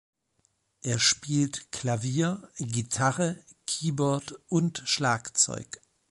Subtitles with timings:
[0.81, 5.79] Er spielt Klavier, Gitarre, Keyboard und Schlagzeug.